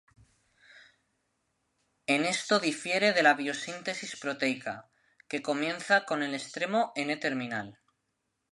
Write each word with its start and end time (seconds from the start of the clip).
En 2.07 2.25
esto 2.25 2.59
difiere 2.59 3.13
de 3.13 3.21
la 3.21 3.35
biosíntesis 3.35 4.15
proteica, 4.19 4.75
que 5.29 5.43
comienza 5.49 5.95
en 6.15 6.19
el 6.27 6.33
extremo 6.39 6.81
N-terminal. 6.95 7.69